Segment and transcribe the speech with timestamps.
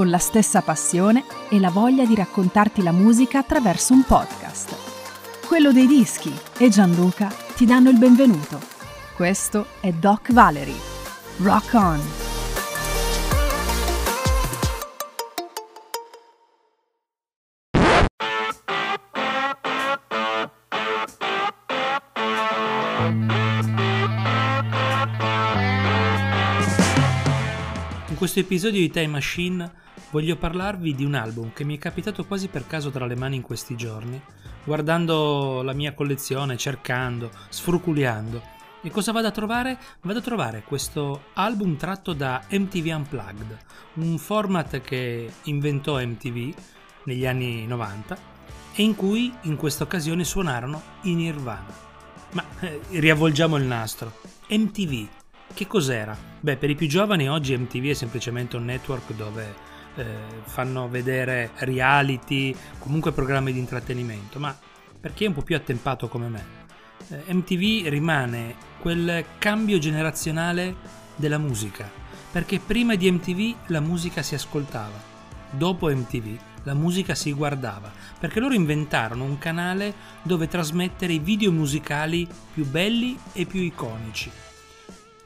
[0.00, 4.74] con la stessa passione e la voglia di raccontarti la musica attraverso un podcast.
[5.46, 8.58] Quello dei dischi e Gianluca ti danno il benvenuto.
[9.14, 10.74] Questo è Doc Valerie.
[11.40, 12.00] Rock on!
[28.08, 32.24] In questo episodio di Time Machine voglio parlarvi di un album che mi è capitato
[32.24, 34.20] quasi per caso tra le mani in questi giorni,
[34.64, 38.58] guardando la mia collezione, cercando, sfruculiando.
[38.82, 39.78] E cosa vado a trovare?
[40.02, 43.58] Vado a trovare questo album tratto da MTV Unplugged,
[43.94, 46.54] un format che inventò MTV
[47.04, 48.16] negli anni 90
[48.74, 51.88] e in cui in questa occasione suonarono i Nirvana.
[52.32, 54.12] Ma eh, riavvolgiamo il nastro.
[54.48, 55.06] MTV,
[55.52, 56.16] che cos'era?
[56.40, 60.04] Beh, per i più giovani oggi MTV è semplicemente un network dove eh,
[60.44, 64.56] fanno vedere reality, comunque programmi di intrattenimento, ma
[65.00, 66.44] per chi è un po' più attempato come me,
[67.08, 70.74] eh, MTV rimane quel cambio generazionale
[71.16, 71.90] della musica,
[72.30, 75.00] perché prima di MTV la musica si ascoltava,
[75.50, 81.50] dopo MTV la musica si guardava, perché loro inventarono un canale dove trasmettere i video
[81.52, 84.30] musicali più belli e più iconici.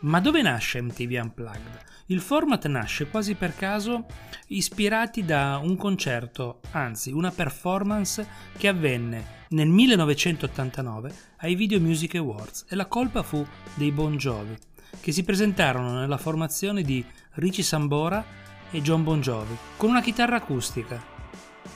[0.01, 1.94] Ma dove nasce MTV Unplugged?
[2.09, 4.05] Il format nasce quasi per caso
[4.49, 12.67] ispirati da un concerto, anzi una performance che avvenne nel 1989 ai Video Music Awards
[12.69, 14.55] e la colpa fu dei Bon Jovi,
[15.01, 17.03] che si presentarono nella formazione di
[17.37, 18.23] Richie Sambora
[18.71, 21.03] e John Bon Jovi, con una chitarra acustica,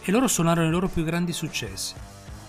[0.02, 1.94] e loro suonarono i loro più grandi successi.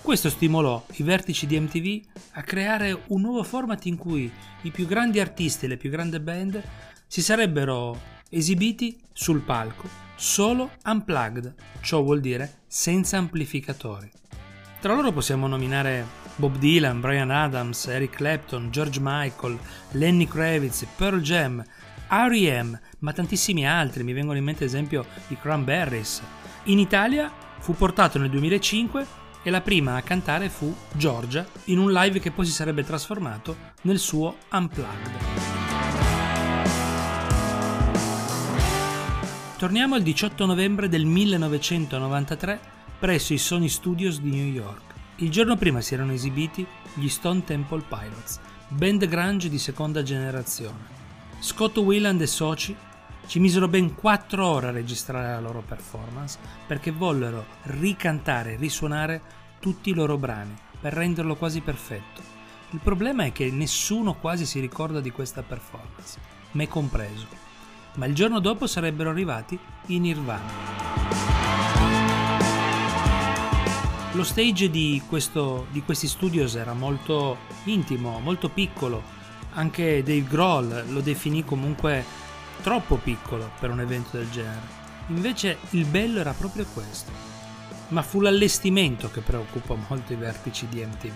[0.02, 2.02] Questo stimolò i vertici di MTV
[2.32, 4.32] a creare un nuovo format in cui
[4.64, 6.64] i più grandi artisti e le più grandi band
[7.06, 8.00] si sarebbero
[8.30, 14.10] esibiti sul palco solo unplugged, ciò vuol dire senza amplificatori.
[14.82, 16.06] Tra loro possiamo nominare
[16.36, 19.60] Bob Dylan, Brian Adams, Eric Clapton, George Michael,
[19.92, 21.64] Lenny Kravitz, Pearl Jam,
[22.10, 26.22] R.E.M., ma tantissimi altri, mi vengono in mente ad esempio i Cranberries.
[26.64, 31.92] In Italia fu portato nel 2005 e la prima a cantare fu Georgia in un
[31.92, 35.58] live che poi si sarebbe trasformato nel suo Unplugged.
[39.58, 42.60] Torniamo al 18 novembre del 1993
[43.00, 44.94] presso i Sony Studios di New York.
[45.18, 48.40] Il giorno prima si erano esibiti gli Stone Temple Pilots,
[48.70, 50.98] band grunge di seconda generazione.
[51.40, 52.76] Scott Wieland e soci
[53.30, 59.22] ci misero ben 4 ore a registrare la loro performance perché vollero ricantare e risuonare
[59.60, 62.24] tutti i loro brani per renderlo quasi perfetto.
[62.72, 66.20] Il problema è che nessuno quasi si ricorda di questa performance,
[66.54, 67.28] me compreso.
[67.98, 70.52] Ma il giorno dopo sarebbero arrivati i Nirvana.
[74.14, 79.04] Lo stage di, questo, di, questi studios era molto intimo, molto piccolo.
[79.52, 82.28] Anche Dave Grohl lo definì comunque
[82.62, 84.78] troppo piccolo per un evento del genere.
[85.08, 87.12] Invece il bello era proprio questo.
[87.90, 91.14] Ma fu l'allestimento che preoccupò molto i vertici di MTV,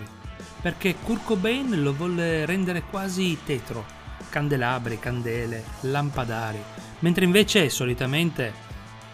[0.61, 3.85] perché Kurt Cobain lo volle rendere quasi tetro,
[4.29, 6.61] candelabri, candele, lampadari,
[6.99, 8.51] mentre invece solitamente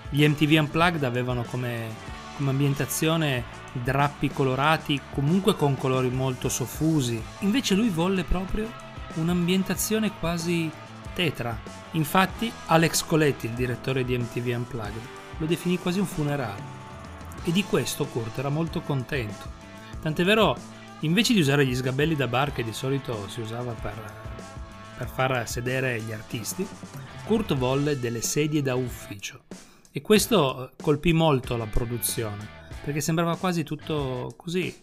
[0.09, 1.87] gli MTV Unplugged avevano come,
[2.37, 7.21] come ambientazione drappi colorati, comunque con colori molto soffusi.
[7.39, 8.71] Invece lui volle proprio
[9.15, 10.71] un'ambientazione quasi
[11.19, 11.59] tetra.
[11.91, 15.01] Infatti Alex Coletti, il direttore di MTV Unplugged,
[15.39, 16.77] lo definì quasi un funerale.
[17.43, 19.51] E di questo Kurt era molto contento.
[20.01, 20.55] Tant'è vero,
[21.01, 24.13] invece di usare gli sgabelli da bar che di solito si usava per,
[24.97, 26.65] per far sedere gli artisti,
[27.25, 29.41] Kurt volle delle sedie da ufficio.
[29.91, 32.47] E questo colpì molto la produzione,
[32.81, 34.73] perché sembrava quasi tutto così,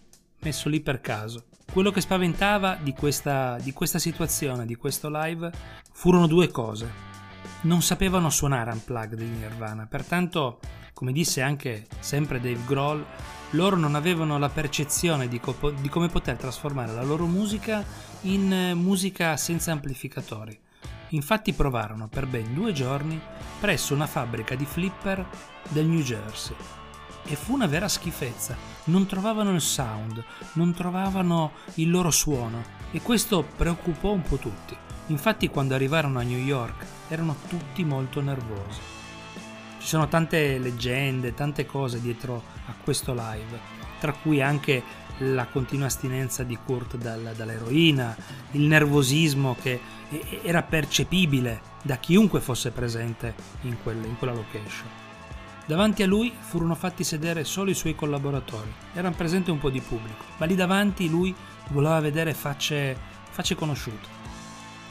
[0.40, 1.44] messo lì per caso.
[1.72, 5.50] Quello che spaventava di questa, di questa situazione, di questo live,
[5.92, 6.90] furono due cose.
[7.62, 10.58] Non sapevano suonare unplugged di Nirvana, pertanto,
[10.94, 13.04] come disse anche sempre Dave Grohl,
[13.50, 17.84] loro non avevano la percezione di, co- di come poter trasformare la loro musica
[18.22, 20.58] in eh, musica senza amplificatori.
[21.10, 23.20] Infatti provarono per ben due giorni
[23.60, 25.24] presso una fabbrica di flipper
[25.68, 26.56] del New Jersey.
[27.26, 28.56] E fu una vera schifezza.
[28.84, 30.22] Non trovavano il sound,
[30.54, 34.76] non trovavano il loro suono e questo preoccupò un po' tutti.
[35.08, 38.80] Infatti quando arrivarono a New York erano tutti molto nervosi.
[39.78, 43.58] Ci sono tante leggende, tante cose dietro a questo live,
[44.00, 44.82] tra cui anche
[45.18, 48.14] la continua astinenza di Kurt dal, dall'eroina,
[48.52, 49.80] il nervosismo che
[50.42, 55.05] era percepibile da chiunque fosse presente in, quel, in quella location.
[55.66, 59.80] Davanti a lui furono fatti sedere solo i suoi collaboratori, era presente un po' di
[59.80, 61.34] pubblico, ma lì davanti lui
[61.70, 62.96] voleva vedere facce,
[63.30, 64.14] facce conosciute.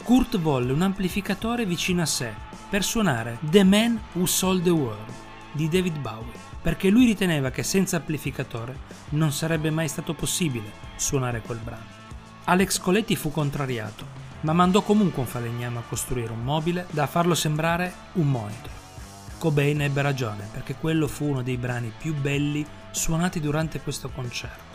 [0.04, 2.34] Kurt volle un amplificatore vicino a sé
[2.70, 5.14] per suonare The Man Who Sold the World
[5.54, 8.78] di David Bowie, perché lui riteneva che senza amplificatore
[9.12, 12.04] non sarebbe mai stato possibile suonare quel brano.
[12.44, 14.06] Alex Coletti fu contrariato,
[14.42, 18.85] ma mandò comunque un falegname a costruire un mobile da farlo sembrare un monitor.
[19.38, 24.74] Cobain ebbe ragione, perché quello fu uno dei brani più belli suonati durante questo concerto.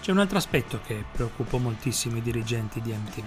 [0.00, 3.24] C'è un altro aspetto che preoccupò moltissimo i dirigenti di MTV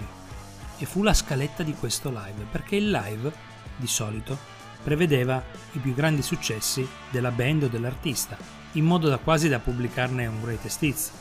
[0.78, 3.32] e fu la scaletta di questo live, perché il live,
[3.76, 4.38] di solito,
[4.82, 8.36] prevedeva i più grandi successi della band o dell'artista,
[8.72, 11.12] in modo da quasi da pubblicarne un greatest hits.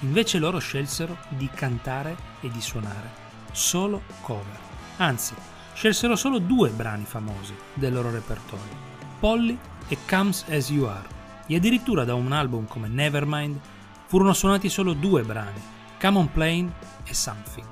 [0.00, 4.58] Invece loro scelsero di cantare e di suonare solo cover.
[4.96, 5.34] Anzi,
[5.80, 8.76] scelsero solo due brani famosi del loro repertorio,
[9.18, 11.08] Polly e Comes As You Are,
[11.46, 13.58] e addirittura da un album come Nevermind
[14.04, 15.58] furono suonati solo due brani,
[15.98, 16.70] Come On Plane
[17.06, 17.66] e Something.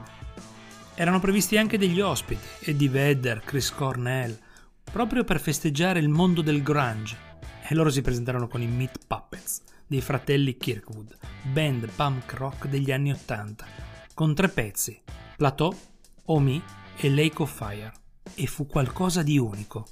[0.94, 4.34] Erano previsti anche degli ospiti, Eddie Vedder, Chris Cornell,
[4.90, 7.14] proprio per festeggiare il mondo del grunge,
[7.68, 12.90] e loro si presentarono con i Meat Puppets dei fratelli Kirkwood, band punk rock degli
[12.90, 13.66] anni Ottanta,
[14.14, 14.98] con tre pezzi,
[15.36, 15.76] Plateau,
[16.24, 16.62] Omi
[17.00, 17.92] e Lake of Fire,
[18.34, 19.86] e fu qualcosa di unico.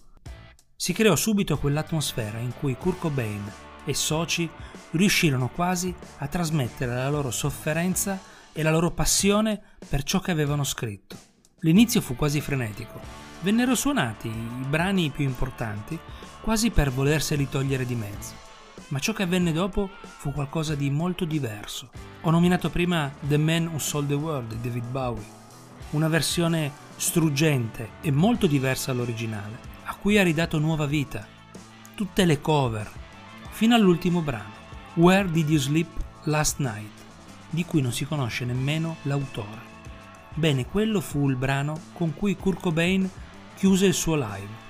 [0.74, 3.42] Si creò subito quell'atmosfera in cui Kurt Cobain
[3.84, 4.48] e soci
[4.90, 8.18] riuscirono quasi a trasmettere la loro sofferenza
[8.52, 11.16] e la loro passione per ciò che avevano scritto.
[11.60, 13.00] L'inizio fu quasi frenetico.
[13.40, 15.98] Vennero suonati i brani più importanti
[16.40, 18.34] quasi per volerseli togliere di mezzo.
[18.88, 21.90] Ma ciò che avvenne dopo fu qualcosa di molto diverso.
[22.22, 25.24] Ho nominato prima The Man Who Sold the World di David Bowie,
[25.90, 31.26] una versione struggente e molto diversa dall'originale, a cui ha ridato nuova vita.
[31.94, 32.90] Tutte le cover,
[33.50, 34.52] fino all'ultimo brano,
[34.94, 35.88] Where Did You Sleep
[36.24, 36.96] Last Night?
[37.50, 39.74] di cui non si conosce nemmeno l'autore.
[40.34, 43.08] Bene, quello fu il brano con cui Kurt Cobain
[43.54, 44.64] chiuse il suo live,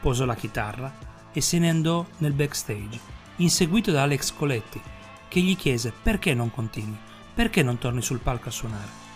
[0.00, 0.96] posò la chitarra
[1.32, 3.00] e se ne andò nel backstage,
[3.36, 4.80] inseguito da Alex Coletti,
[5.26, 6.96] che gli chiese perché non continui,
[7.34, 9.07] perché non torni sul palco a suonare.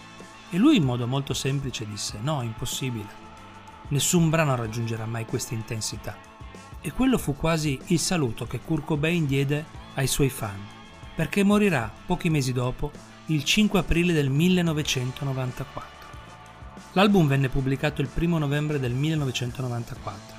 [0.54, 3.08] E lui in modo molto semplice disse no, impossibile.
[3.88, 6.14] Nessun brano raggiungerà mai questa intensità.
[6.82, 9.64] E quello fu quasi il saluto che Kurt Cobain diede
[9.94, 10.58] ai suoi fan,
[11.14, 12.90] perché morirà pochi mesi dopo,
[13.26, 15.90] il 5 aprile del 1994.
[16.92, 20.36] L'album venne pubblicato il 1 novembre del 1994,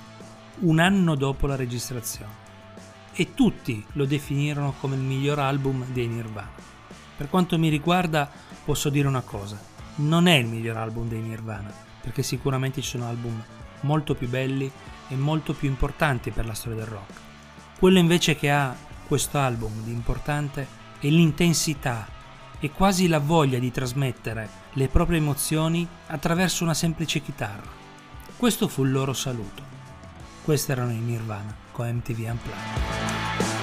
[0.59, 2.41] un anno dopo la registrazione,
[3.13, 6.51] e tutti lo definirono come il miglior album dei Nirvana.
[7.17, 8.29] Per quanto mi riguarda,
[8.63, 13.07] posso dire una cosa, non è il miglior album dei Nirvana, perché sicuramente ci sono
[13.07, 13.41] album
[13.81, 14.71] molto più belli
[15.07, 17.13] e molto più importanti per la storia del rock.
[17.77, 18.75] Quello invece che ha
[19.07, 20.67] questo album di importante
[20.99, 22.07] è l'intensità
[22.59, 27.69] e quasi la voglia di trasmettere le proprie emozioni attraverso una semplice chitarra.
[28.37, 29.61] Questo fu il loro saluto.
[30.43, 33.62] Questi erano i Nirvana con MTV Unplugged.